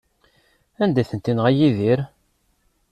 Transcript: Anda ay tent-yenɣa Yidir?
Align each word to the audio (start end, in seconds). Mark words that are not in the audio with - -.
Anda 0.83 0.99
ay 1.01 1.07
tent-yenɣa 1.09 1.49
Yidir? 1.57 1.99